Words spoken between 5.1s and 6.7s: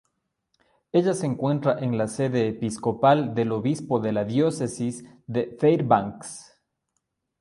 de Fairbanks.